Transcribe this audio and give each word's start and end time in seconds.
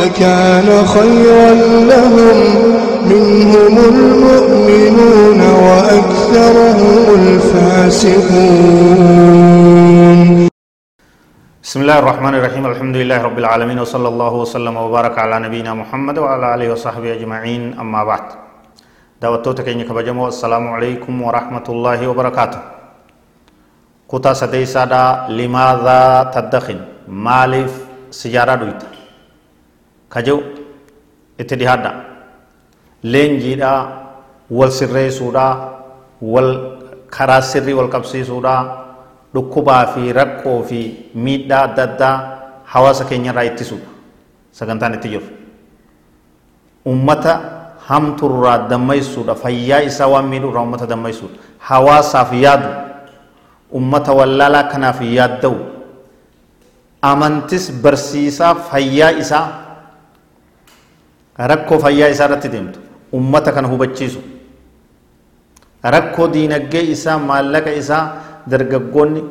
لكان 0.00 0.68
خيرا 0.86 1.50
لهم. 1.92 2.38
منهم 3.06 3.74
المؤمنون 3.92 5.40
وأكثرهم 5.40 7.02
الفاسقون. 7.20 8.58
بسم 11.62 11.78
الله 11.82 11.98
الرحمن 11.98 12.34
الرحيم. 12.34 12.66
الحمد 12.66 12.96
لله 12.96 13.18
رب 13.22 13.38
العالمين 13.38 13.78
وصلى 13.78 14.08
الله 14.08 14.32
وسلم 14.42 14.74
وبارك 14.76 15.18
على 15.18 15.38
نبينا 15.46 15.74
محمد 15.74 16.18
وعلى 16.18 16.54
آله 16.54 16.66
وصحبه 16.72 17.12
أجمعين. 17.14 17.62
أما 17.78 18.04
بعد 18.04 18.24
دعوتوتا 19.22 19.62
كيني 19.62 19.84
كبجمو. 19.86 20.28
السلام 20.34 20.64
عليكم 20.74 21.14
ورحمة 21.22 21.66
الله 21.68 22.00
وبركاته. 22.10 22.58
كتا 24.10 24.32
سديسا 24.32 24.84
دا 24.84 25.26
لماذا 25.30 26.30
تدخن؟ 26.34 26.78
مالف 27.06 27.72
سجارة 28.10 28.54
دويتا. 28.54 28.95
kajew 30.08 30.38
itti 31.38 31.54
dhihaadha 31.60 31.92
leenjiidhaa 33.02 33.80
wal 34.50 34.70
sirreessuudhaa 34.70 35.52
wal 36.22 36.50
karaa 37.16 37.42
sirrii 37.42 37.74
wal 37.78 37.88
qabsiisuudhaa 37.94 38.60
dhukkubaa 39.34 39.82
fi 39.94 40.12
rakkoo 40.12 40.62
fi 40.62 40.80
miidhaa 41.14 41.62
adda 41.68 41.82
addaa 41.88 42.14
hawaasa 42.64 43.04
keenyarraa 43.04 43.44
ittisuudha. 43.50 43.86
Sagantaan 44.52 44.94
itti 44.96 45.08
jiru. 45.08 45.26
Ummata 46.86 47.32
hamturraa 47.88 48.58
dammaysuudha 48.70 49.34
fayyaa 49.34 49.82
isaa 49.90 50.06
waan 50.12 50.26
miidhuurraa 50.32 50.62
ummata 50.62 50.86
dammaysuudha 50.86 51.36
hawaasaaf 51.68 52.32
yaadu. 52.32 52.68
Ummata 53.72 54.12
wallaalaa 54.12 54.62
kanaaf 54.72 55.02
yaadda'u. 55.02 55.56
Amantis 57.02 57.70
barsiisaa 57.82 58.54
fayyaa 58.54 59.10
isaa 59.22 59.46
rakkoo 61.38 61.78
fayyaa 61.78 62.08
isaa 62.08 62.26
irratti 62.28 62.48
deemtu. 62.48 62.80
Ummata 63.12 63.52
kana 63.52 63.68
hubachiisu. 63.68 64.20
Rakkoo 65.82 66.28
diinagdee 66.32 66.82
isaa 66.92 67.18
maallaqa 67.18 67.70
isaa 67.72 68.02
dargaggoonni 68.50 69.22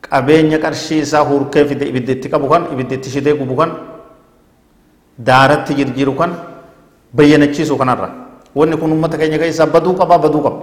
qabeenya 0.00 0.58
qarshii 0.58 1.00
isaa 1.06 1.24
hurkee 1.24 1.64
fide 1.64 1.88
ibidda 1.88 2.28
qabu 2.30 2.48
kan 2.48 2.66
ibidda 2.72 2.94
itti 2.94 3.10
shidee 3.10 3.34
gubu 3.34 3.56
kan 3.56 3.70
daaratti 5.18 5.74
jirjiru 5.74 6.14
kan 6.16 6.34
bayyanachiisu 7.14 7.76
kanarra. 7.78 8.10
Wanni 8.54 8.76
kun 8.76 8.92
ummata 8.92 9.18
keenya 9.18 9.38
keessaa 9.38 9.66
baduu 9.66 9.94
qabaa 9.94 10.18
baduu 10.18 10.42
qaba 10.42 10.60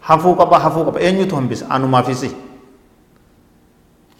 hafuu 0.00 0.34
qabaa 0.34 0.58
hafuu 0.58 0.84
qaba 0.84 1.00
eenyutu 1.00 1.34
hambisa? 1.36 1.66
Anumaafisi 1.70 2.30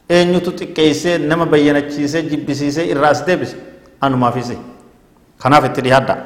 eenyutu 0.09 0.53
xiqqeessee 0.53 1.19
nama 1.19 1.47
bayyanachiisee 1.47 2.23
jibbisiisee 2.23 2.87
irraa 2.93 3.11
as 3.11 3.27
deebise? 3.27 3.56
Anumaafisi 4.01 4.56
itti 5.66 5.80
dhiyaadda 5.83 6.16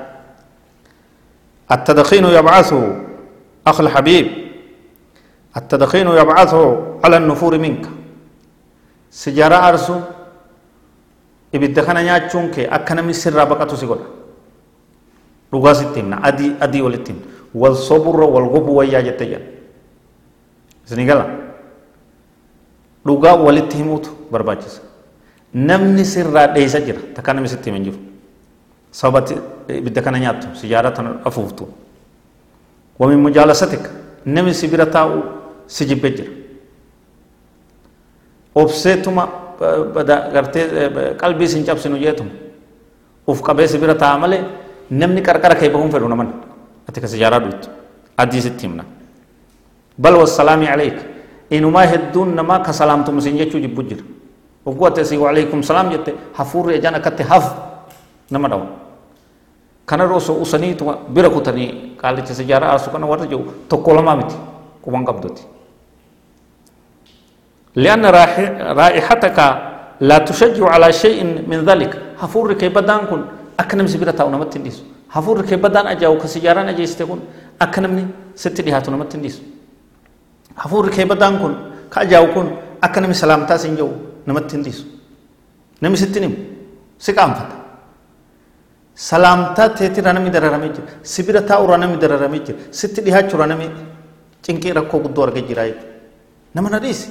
التدخين 1.72 2.24
يبعث 2.24 2.70
أخ 3.66 3.76
الحبيب 3.80 4.26
التدخين 5.56 6.08
يبعث 6.08 6.52
على 7.04 7.16
النفور 7.16 7.58
منك 7.58 7.84
سجارة 9.10 9.56
أرسو 9.68 9.96
ibidda 11.54 11.82
kana 11.86 12.02
nyaachuun 12.02 12.50
kee 12.50 12.66
akka 12.66 12.94
namni 12.98 13.14
sirraa 13.14 13.46
baqatu 13.46 13.76
si 13.78 13.86
godha 13.86 14.04
dhugaa 15.52 15.74
sitti 15.74 16.00
himna 16.02 16.18
adii 16.22 16.50
adii 16.60 16.82
walitti 16.82 17.12
himna 17.14 17.26
wal 17.54 17.76
soburra 17.78 18.26
wal 18.26 18.48
gobu 18.50 18.76
wayyaa 18.76 19.02
jette 19.06 19.22
jedha 19.32 19.46
isinii 20.86 21.06
gala 21.06 21.26
dhugaa 23.06 23.36
walitti 23.38 23.76
himuutu 23.78 24.10
barbaachisa 24.34 24.82
namni 25.54 26.04
sirraa 26.04 26.46
dheeysa 26.58 26.80
jira 26.80 26.98
takka 27.14 27.32
namni 27.34 27.48
sitti 27.48 27.70
himan 27.70 27.84
jiru 27.86 27.98
bira 34.70 34.86
taa'u 34.86 35.22
si 35.66 35.84
jibbe 35.86 36.08
jira 36.16 36.30
obseetuma 38.54 39.28
gartee 40.34 40.90
qalbii 41.18 41.48
sin 41.48 41.64
cabsinu 41.66 41.98
jeetuma 41.98 42.30
uf 43.26 43.42
qabee 43.42 43.66
si 43.66 43.78
bira 43.78 43.94
taa'a 43.94 44.18
malee 44.18 44.42
namni 44.90 45.22
qarqara 45.22 45.54
kee 45.58 45.70
bahuun 45.70 45.90
fedhu 45.90 46.08
naman 46.08 46.28
ati 46.88 47.00
ka 47.00 47.08
sijaaraa 47.08 47.40
dhuytu 47.40 47.68
adii 48.16 48.42
sitti 48.42 48.66
himna 48.66 48.84
bal 49.98 50.14
wassalaami 50.22 50.68
alayka 50.68 51.02
inumaa 51.50 51.86
hedduun 51.86 52.34
namaa 52.34 52.60
ka 52.60 52.72
salaamtumu 52.72 53.20
sin 53.20 53.36
jechuu 53.36 53.60
jibbu 53.60 53.82
jira 53.82 54.04
ogguu 54.66 54.86
ati 54.86 55.00
asii 55.00 55.18
waalaikum 55.18 55.62
salaam 55.62 55.90
jette 55.90 56.14
hafuurri 56.38 56.74
ejaan 56.78 56.94
akkatti 56.94 57.22
haf 57.22 57.50
nama 58.30 58.48
dhawa 58.48 58.83
kanarra 59.86 60.14
osoo 60.16 60.36
usaniituma 60.44 60.98
bira 61.08 61.30
kutanii 61.30 61.96
qaalicha 62.00 62.34
sijaaraa 62.34 62.70
aarsu 62.72 62.90
kana 62.90 63.06
warra 63.06 63.26
jiru 63.26 63.44
tokko 63.68 63.94
lamaa 63.94 64.16
miti 64.16 64.36
quban 64.84 65.04
qabduti 65.04 65.42
لأن 67.76 68.06
رائحتك 68.80 69.38
لا 70.00 70.18
تشجع 70.18 70.62
على 70.74 70.92
شيء 70.92 71.18
من 71.50 71.58
ذلك 71.66 71.92
هفور 72.22 72.52
كي 72.54 72.68
بدان 72.70 73.00
كن 73.10 73.20
أكنم 73.60 73.86
سبيرة 73.90 74.14
أو 74.22 74.30
نمت 74.30 74.54
تنديس 74.54 74.82
هفور 75.10 75.42
كي 75.42 75.56
بدان 75.58 75.86
أجاو 75.86 76.14
كسجاران 76.22 76.68
أجي 76.70 76.84
استكون 76.86 77.20
أكنم 77.62 77.92
ست 78.42 78.60
دي 78.62 78.70
هاتو 78.70 78.94
نمت 78.94 79.12
تنديس 79.12 79.42
هفور 80.62 80.88
كي 80.94 81.04
بدان 81.04 81.34
كن 81.42 81.52
كأجاو 81.90 82.26
كن 82.34 82.46
أكنم 82.86 83.12
سلامتا 83.12 83.56
سنجو 83.62 83.88
نمت 84.28 84.46
تنديس 84.50 84.78
نمي 85.82 85.96
ستنم 85.98 86.32
سكام 87.06 87.30
فتا 87.38 87.56
تيتي 89.76 90.00
رانمي 90.06 90.30
درارمي 90.30 90.68
جر 90.74 90.82
سبيرة 91.02 91.40
تاو 91.48 91.64
رانمي 91.70 91.96
درارمي 92.02 92.38
جر 92.46 92.54
ست 92.78 93.00
دي 93.00 93.10
هاتو 93.12 93.36
رانمي 93.42 93.68
cinqii 94.44 94.72
rakkoo 94.76 95.00
guddoo 95.04 95.24
argee 95.24 95.42
jira 95.48 95.64
nama 96.54 96.68
na 96.70 96.78
dhiisi 96.78 97.08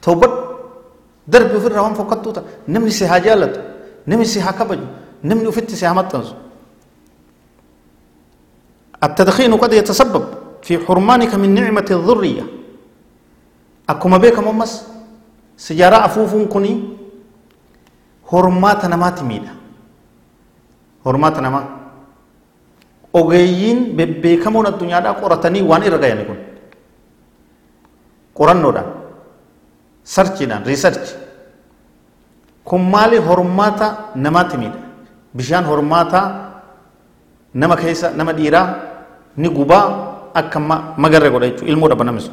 tawbad 0.00 0.32
darbi 1.28 1.56
ofirraa 1.60 1.82
waan 1.84 1.94
fokkattuu 2.00 2.32
ta'a 2.32 2.44
namni 2.72 2.90
si 2.98 3.04
haa 3.04 3.20
jaallatu 3.20 3.60
namni 4.06 4.26
si 4.32 4.40
haa 4.40 4.52
kabaju 4.60 4.86
namni 5.22 5.46
ofitti 5.46 5.76
si 5.76 5.84
haa 5.84 5.94
maxxansu 5.94 6.34
التدخين 9.04 9.54
قد 9.54 9.72
يتسبب 9.72 10.24
في 10.62 10.78
حرمانك 10.86 11.34
من 11.34 11.54
نعمة 11.54 11.86
الذرية 11.90 12.44
أكما 13.90 14.16
بيك 14.18 14.38
ممس 14.38 14.72
سجارة 15.56 15.96
أفوفون 16.04 16.44
كني 16.50 16.72
حرمات 18.26 18.80
نمات 18.90 19.22
ميدا 19.22 19.52
حرمات 21.08 21.36
نمات 21.40 21.66
ogeeyyiin 23.18 23.96
bebbeekamoon 23.96 24.66
addunyaadhaa 24.68 25.16
qoratanii 25.20 25.62
waan 25.70 25.82
irra 25.88 25.98
gayani 26.02 26.24
kun 26.28 26.38
qorannoodhaan 28.38 28.88
sarchiidhaan 30.14 30.62
riisarchi 30.68 31.14
kun 32.68 32.82
maali 32.92 33.16
hormaata 33.28 33.86
namaatti 34.24 34.56
miidha 34.60 34.78
bishaan 35.36 35.64
hormaata 35.70 36.20
nama 37.54 37.76
keessa 37.80 38.12
nama 38.18 38.32
dhiiraa 38.38 38.66
ni 39.40 39.48
gubaa 39.58 39.84
akka 40.40 40.58
magarre 41.02 41.30
godha 41.32 41.46
jechuudha 41.48 41.70
ilmoo 41.72 41.88
dhaba 41.88 42.04
namni 42.04 42.30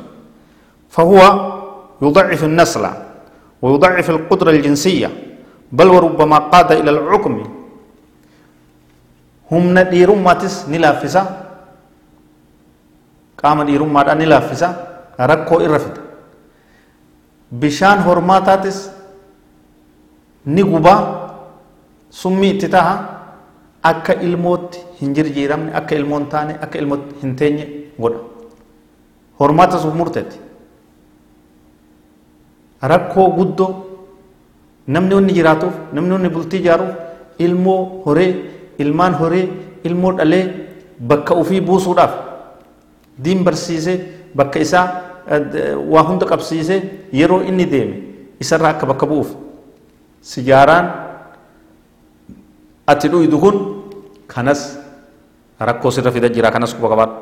فهو 0.96 1.20
يضعف 2.02 2.42
النسل 2.44 2.86
ويضعف 3.62 4.08
القدرة 4.10 4.50
الجنسية 4.52 5.10
بل 5.72 5.88
وربما 5.96 6.38
قاد 6.38 6.70
إلى 6.72 6.90
العقم 6.96 7.36
humna 9.52 9.84
dhiirummaatis 9.92 10.68
ni 10.68 10.80
laaffisa. 10.80 11.22
Qaama 13.42 13.64
dhiirummaadhaan 13.66 14.18
ni 14.20 14.26
laaffisa. 14.26 14.70
Rakkoo 15.18 15.60
irra 15.62 15.80
fida. 15.80 16.02
Bishaan 17.52 18.00
hormaataatis 18.04 18.92
ni 20.46 20.64
gubaa 20.64 21.00
summii 22.10 22.50
itti 22.56 22.70
taha. 22.70 22.96
Akka 23.84 24.14
ilmootti 24.28 24.80
hin 25.02 25.14
jirjiiramne 25.16 25.74
akka 25.80 25.96
ilmoon 25.96 26.26
taane 26.30 26.54
akka 26.62 26.78
ilmootti 26.80 27.16
hin 27.22 27.36
teenye 27.36 27.66
godha. 28.02 28.20
Hormaata 29.40 29.78
suuf 29.80 29.94
murteetti. 29.96 30.40
Rakkoo 32.82 33.30
guddoo. 33.38 33.72
Namni 34.88 35.16
wanni 35.16 35.34
jiraatuuf 35.34 35.74
namni 35.94 36.12
wanni 36.14 36.30
bultii 36.30 36.60
ijaaruuf 36.60 36.90
ilmoo 37.40 38.02
horee 38.06 38.32
ilmaan 38.84 39.14
horii 39.22 39.46
ilmoo 39.84 40.12
dhalee 40.18 40.44
bakka 41.00 41.34
ufii 41.42 41.62
buusuudhaaf 41.62 42.14
diin 43.24 43.44
barsiisee 43.44 43.98
bakka 44.36 44.60
isaa 44.60 44.86
waa 45.94 46.04
hunda 46.10 46.26
qabsiisee 46.32 46.80
yeroo 47.20 47.42
inni 47.50 47.66
deeme 47.74 47.96
isarraa 48.40 48.72
akka 48.76 48.86
bakka 48.92 49.06
bu'uuf 49.10 49.30
sijaaraan 50.22 50.86
ati 52.88 53.08
dhuydu 53.14 53.38
kun 53.44 53.56
kanas 54.34 54.62
rakkoo 55.60 55.92
sirra 55.92 56.12
fida 56.12 56.30
jira 56.36 56.52
kanas 56.56 56.74
quba 56.76 56.90
qabaadhu 56.94 57.16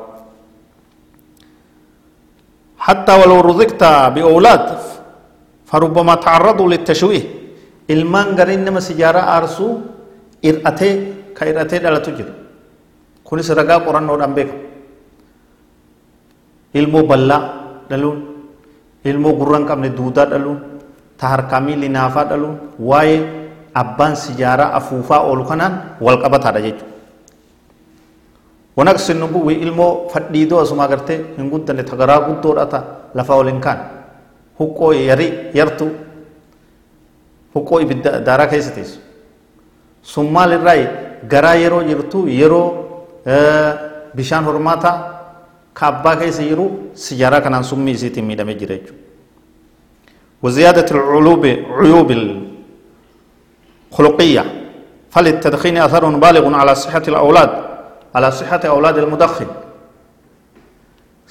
حتى 2.84 3.12
ولو 3.20 3.40
رزقت 3.40 3.82
بأولاد 4.14 4.64
فربما 5.70 6.14
تعرضوا 6.14 6.68
للتشويه 6.72 7.24
ilmaan 7.88 8.32
gariin 8.36 8.64
nama 8.64 8.80
sijaaraa 8.80 9.24
aarsuu 9.36 9.72
ir'atee 10.48 10.92
ka 11.44 11.50
ir'atee 11.52 11.80
dhalatu 11.84 12.10
jira 12.16 12.32
kunis 13.24 13.48
ragaa 13.60 13.80
qorannoodhaan 13.86 14.32
beekama 14.36 14.62
ilmoo 16.74 17.04
bal'aa 17.04 17.40
dhaluun 17.90 18.18
ilmoo 19.04 19.32
gurra 19.38 19.58
hin 19.60 19.66
qabne 19.68 19.88
duudaa 19.98 20.26
dhaluun 20.32 20.58
ta 21.20 21.28
harkaa 21.36 21.60
miilli 21.60 21.88
naafaa 21.88 22.24
dhaluun 22.32 22.56
waa'ee 22.90 23.18
abbaan 23.74 24.16
sijaaraa 24.16 24.72
afuufaa 24.80 25.20
oolu 25.28 25.44
kanaan 25.44 25.74
wal 26.00 26.18
qabataadha 26.24 26.60
jechuudha. 26.66 26.92
Wanaqsin 28.76 29.18
nubu 29.22 29.50
ilmoo 29.50 30.08
fadhiidoo 30.12 30.60
asuma 30.62 30.84
agartee 30.88 31.18
hin 31.36 31.50
guddanne 31.50 31.82
tagaraa 31.90 32.20
guddoodha 32.26 32.66
ta'a 32.66 32.82
lafa 33.14 33.36
waliin 33.38 33.60
kaan 33.60 33.78
huqqoo 34.58 34.92
yarii 34.92 35.32
yartuu 35.54 35.90
huqqoo 37.54 37.78
ibidda 37.86 38.18
daaraa 38.26 38.46
keessa 38.50 38.70
teessu. 38.74 38.98
Sun 40.02 40.26
maalirraa 40.36 40.74
garaa 41.32 41.54
yeroo 41.62 41.82
jirtu 41.88 42.18
yeroo 42.40 42.66
bishaan 44.16 44.44
hormaataa 44.48 44.96
ka 45.78 45.86
abbaa 45.92 46.16
keessa 46.20 46.42
jiru 46.50 46.66
sijaaraa 47.06 47.40
kanaan 47.40 47.64
summii 47.70 47.94
isiitiin 47.98 48.26
miidhamee 48.26 48.54
jira 48.60 48.76
jechuudha. 48.76 49.02
وزيادة 50.44 50.84
العيوب 50.96 51.44
عيوب 51.80 52.08
الخلقية 53.92 54.44
فللتدخين 55.10 55.76
أثر 55.88 56.04
بالغ 56.24 56.44
على 56.60 56.72
صحة 56.74 57.02
الأولاد 57.08 57.50
على 58.14 58.28
صحة 58.30 58.60
أولاد 58.74 58.96
المدخن 58.98 59.46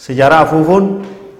سجارة 0.05 0.35
أفوفون 0.43 0.83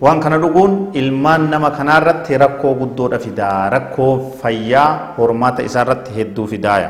وان 0.01 0.17
كان 0.21 0.37
دقون 0.41 0.71
ilmaan 0.93 1.49
nama 1.49 1.69
kanaarratti 1.73 2.37
rakkoo 2.37 2.73
guddoodha 2.77 3.17
fidaa 3.19 3.69
rakkoo 3.73 4.37
fayyaa 4.41 5.15
hormaata 5.17 5.61
isaarratti 5.65 6.11
hedduu 6.17 6.45
fidaaya 6.53 6.89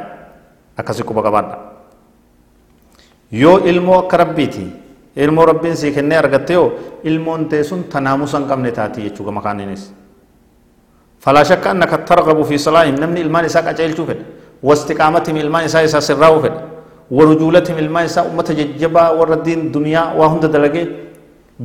akkasi 0.77 1.03
quba 1.03 1.21
qabaadha. 1.23 1.55
Yoo 3.31 3.57
ilmoo 3.65 3.99
akka 3.99 4.17
rabbiiti 4.17 4.65
ilmoo 5.15 5.45
rabbiin 5.45 5.75
sii 5.75 5.91
kennee 5.91 6.17
argatte 6.17 6.53
yoo 6.53 6.71
ilmoon 7.03 7.49
tee 7.49 7.63
sun 7.63 7.83
tanaamusa 7.83 8.39
qabne 8.41 8.71
taati 8.71 9.01
jechuu 9.09 9.25
gama 9.25 9.41
kaaniinis. 9.41 9.91
فلا 11.23 11.43
شك 11.43 11.63
أنك 11.67 12.03
ترغب 12.03 12.43
في 12.43 12.57
صلاحهم 12.59 12.95
نمني 12.99 13.21
إلمان 13.23 13.45
إساء 13.47 13.63
أجيل 13.69 13.95
شوفد 13.95 14.19
واستقامتهم 14.63 15.35
إلمان 15.39 15.63
إساء 15.71 15.87
إساء 15.87 16.01
سراو 16.03 16.43
فد 16.43 16.55
ورجولتهم 17.11 17.77
إلمان 17.79 18.03
إساء 18.11 18.27
أمة 18.27 18.49
ججبا 18.59 19.03
وردين 19.15 19.71
دنيا 19.71 20.03
وهم 20.19 20.39
دلقي 20.43 20.83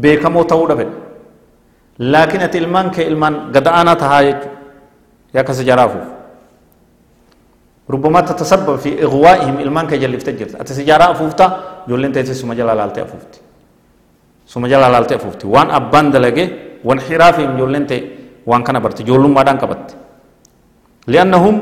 بيكمو 0.02 0.42
تاودا 0.46 0.74
فد 0.78 0.90
لكن 1.98 2.38
أت 2.46 2.54
إلمان 2.62 2.86
كإلمان 2.94 3.34
قدعانا 3.54 3.94
تهايج 3.98 4.38
يا 5.34 5.42
كسجرافو 5.42 6.00
ربما 7.90 8.20
تتسبب 8.20 8.76
في 8.76 8.90
إغوائهم 9.04 9.56
إلمان 9.64 9.86
كجل 9.86 10.14
افتجرت 10.14 10.54
أتسجارا 10.60 11.16
أفوفتا؟ 11.16 11.46
يولين 11.88 12.12
تيتي 12.12 12.34
سما 12.34 12.54
جلال 12.54 12.78
آلتي 12.80 13.00
أفوفتي 13.02 13.40
سما 14.46 14.68
جلال 14.68 14.94
آلتي 14.94 15.14
أفوفتي 15.16 15.46
وان 15.48 15.68
أبان 15.72 16.10
دلقي 16.12 16.46
وان 16.84 17.00
حرافهم 17.00 17.58
يولين 17.58 17.86
تيتي 17.86 18.08
وان 18.48 18.62
كان 18.62 18.76
برت. 18.80 19.02
جولم 19.08 19.34
ما 19.34 19.42
دان 19.42 19.56
كبت 19.56 19.96
لأنهم 21.06 21.54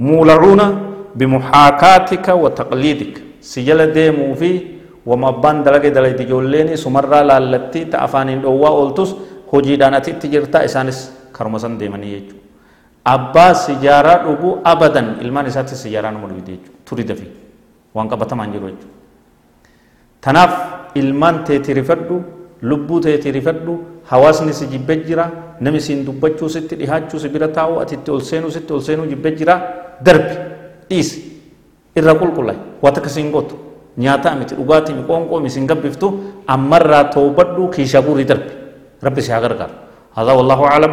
مولعون 0.00 0.60
بمحاكاتك 1.16 2.26
وتقليدك. 2.28 3.14
سجل 3.40 3.92
ديمو 3.92 4.34
في 4.40 4.50
وما 5.06 5.30
بان 5.30 5.62
دلقي 5.62 5.90
دلقي 5.90 6.12
تجوليني 6.20 6.76
سمرة 6.76 7.20
لالتي 7.28 7.84
تأفانين 7.92 8.40
دوا 8.40 8.68
أولتوس 8.68 9.10
هجي 9.52 9.76
دانتي 9.76 10.12
تجرتا 10.20 10.64
إسانس 10.64 11.12
كرمسان 11.36 11.76
ديماني 11.78 12.08
يجو. 12.12 12.36
أبا 13.06 13.48
سجارة 13.52 14.14
ربو 14.28 14.50
أبدا 14.72 15.02
إلمان 15.24 15.44
إسات 15.52 15.68
سجارة 15.76 16.08
نمر 16.14 16.30
يجو 16.40 16.54
تريد 16.88 17.10
في 17.18 17.26
وان 17.94 18.08
كبتا 18.10 18.34
مانجرو 18.38 18.66
يجو 18.72 18.88
تناف 20.24 20.52
إلمان 21.00 21.44
تيترفدو 21.46 22.18
lubbuu 22.64 23.00
ta'eeti 23.04 23.28
rifadhu 23.36 23.74
hawaasni 24.08 24.52
si 24.56 24.66
jibbee 24.72 25.04
jira 25.04 25.28
nami 25.60 25.80
siin 25.80 26.04
dubbachuu 26.06 26.48
sitti 26.48 26.76
dhihaachuu 26.80 27.20
si 27.20 27.28
bira 27.28 27.48
taa'u 27.48 27.80
ati 27.82 27.94
itti 28.00 28.10
ol 28.10 28.22
seenuu 28.24 28.50
sitti 28.50 28.72
ol 28.72 28.80
seenuu 28.80 29.06
jibbee 29.12 29.36
jira 29.36 29.54
darbi 30.00 30.36
dhiisi 30.88 31.18
irra 31.98 32.14
qulqullaa'i 32.16 32.80
waan 32.82 32.96
akka 33.00 33.10
siin 33.16 33.30
gootu 33.34 33.58
nyaataa 34.00 34.34
miti 34.40 34.56
dhugaatii 34.56 34.94
mi 34.96 35.04
qoonqoo 35.10 35.40
mi 35.44 35.50
siin 35.50 35.66
gabbiftu 35.66 36.08
ammarraa 36.46 37.04
toobadhu 37.16 37.68
kiishaa 37.68 38.02
darbi 38.02 38.52
rabbi 39.02 39.22
si 39.22 39.32
haa 39.32 39.40
gargaaru 39.40 39.74
هذا 40.14 40.32
والله 40.32 40.60
أعلم 40.64 40.92